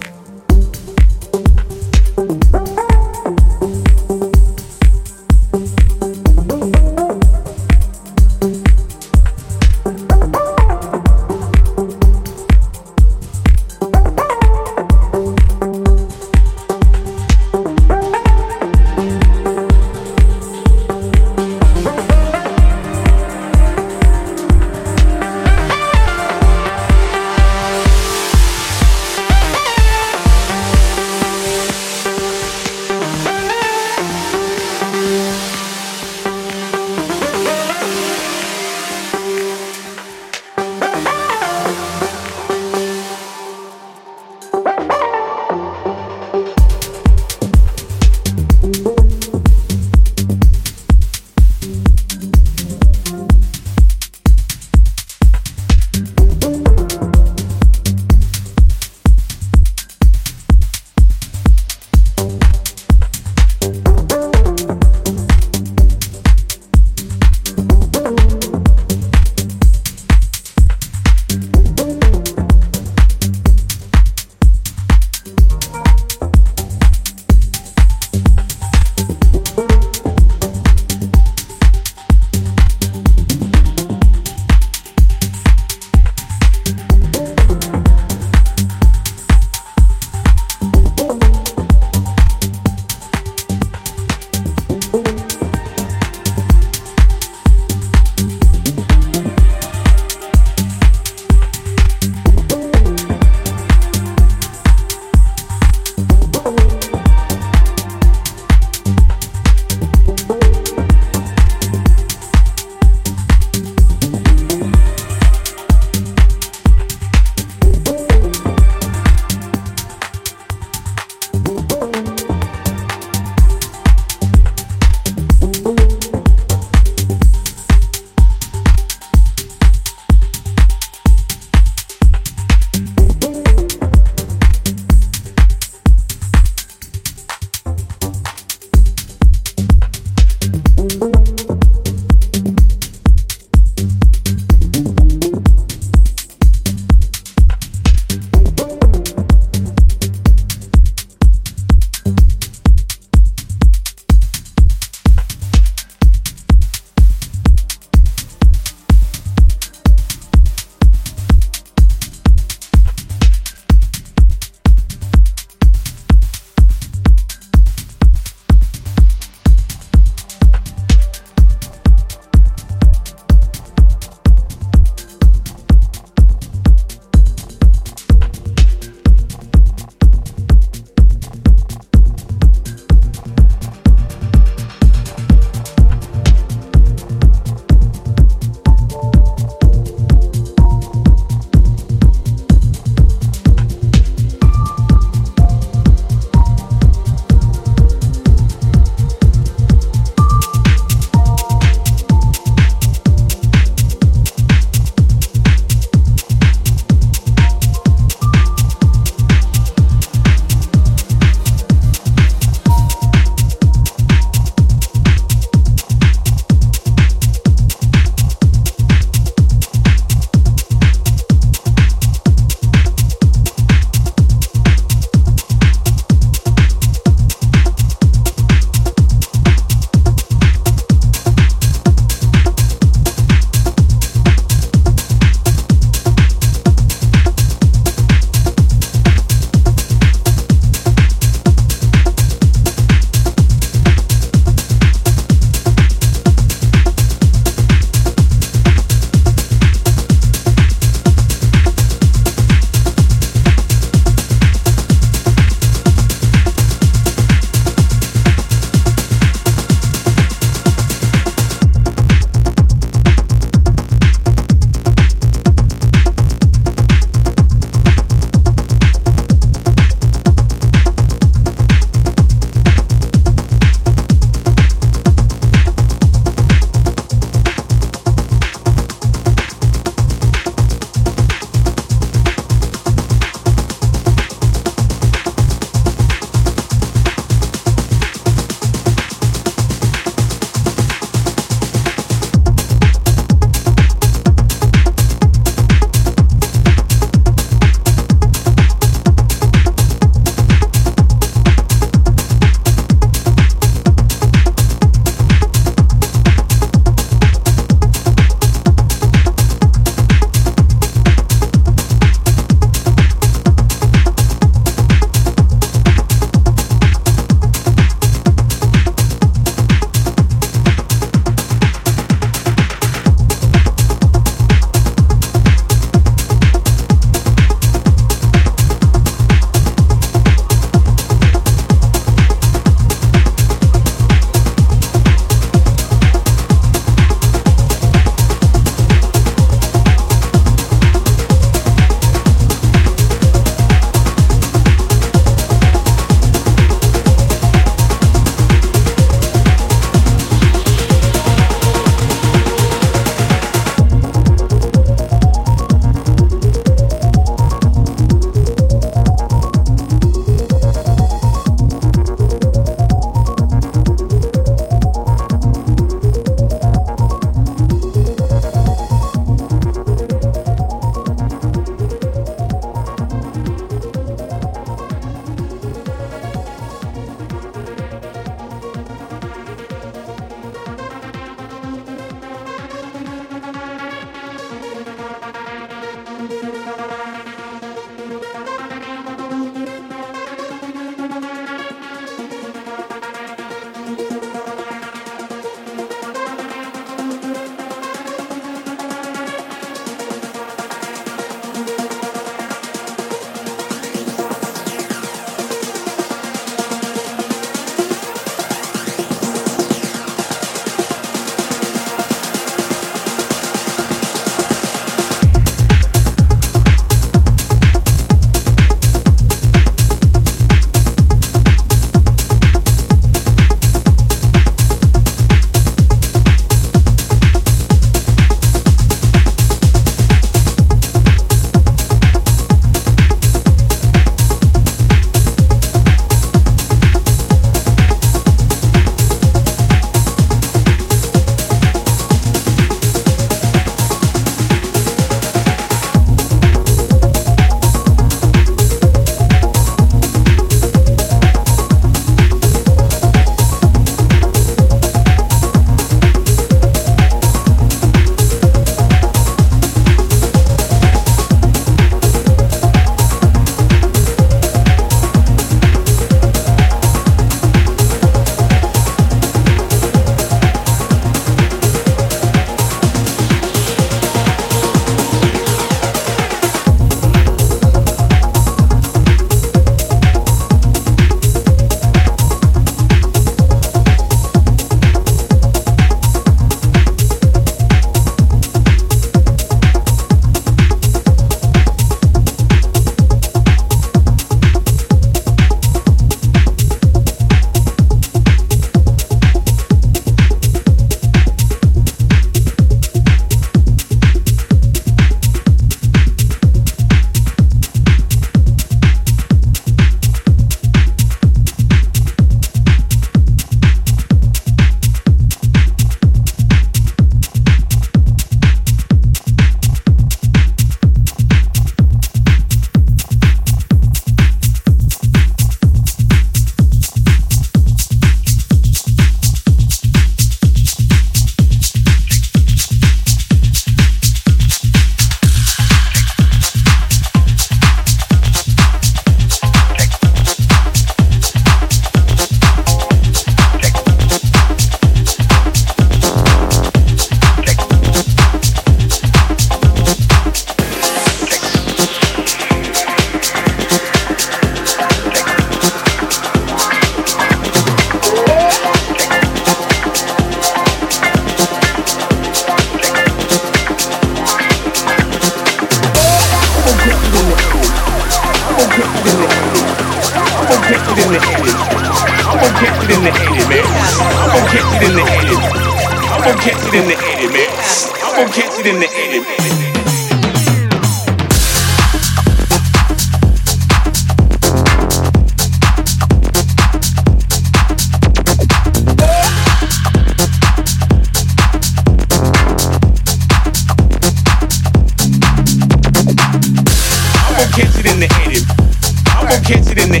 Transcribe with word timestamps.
Catch 599.60 599.76
it 599.76 599.84
in 599.84 599.90
the 599.90 600.00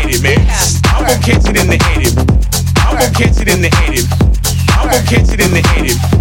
edit. 0.00 0.22
Man. 0.22 0.38
I'm 2.82 2.96
gonna 2.96 3.12
catch 3.12 3.40
it 3.40 3.48
in 3.48 3.62
the 3.62 3.70
edit. 3.84 4.06
I'm 4.76 4.88
gonna 4.88 5.06
catch 5.06 5.30
it 5.32 5.40
in 5.40 5.52
the 5.52 5.62
edit. 5.76 5.98
I'm 6.00 6.13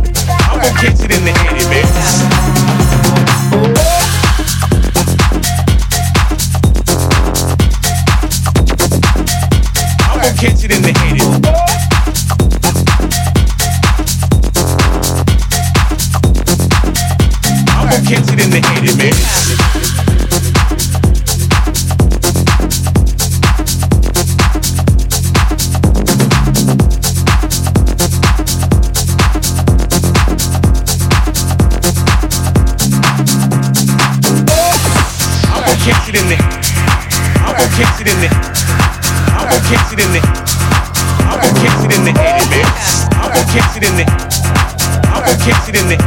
it 45.76 45.82
in 45.82 45.88
the 45.90 45.98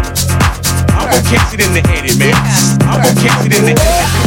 I'm 0.92 1.10
gonna 1.10 1.22
catch 1.22 1.54
it 1.54 1.60
in 1.60 1.72
the 1.72 1.80
head, 1.88 2.18
man. 2.18 2.34
I'm 2.82 3.02
gonna 3.02 3.20
catch 3.20 3.46
it 3.46 3.56
in 3.56 3.74
the 3.74 3.80
head. 3.80 4.25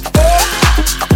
Baby. 0.00 1.11